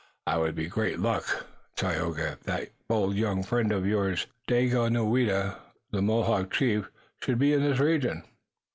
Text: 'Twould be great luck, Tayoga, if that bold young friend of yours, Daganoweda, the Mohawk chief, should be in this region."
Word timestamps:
'Twould 0.27 0.55
be 0.55 0.65
great 0.65 0.97
luck, 0.97 1.45
Tayoga, 1.75 2.31
if 2.31 2.39
that 2.41 2.71
bold 2.89 3.13
young 3.15 3.43
friend 3.43 3.71
of 3.71 3.85
yours, 3.85 4.25
Daganoweda, 4.47 5.59
the 5.91 6.01
Mohawk 6.01 6.49
chief, 6.49 6.89
should 7.21 7.37
be 7.37 7.53
in 7.53 7.61
this 7.61 7.77
region." 7.77 8.23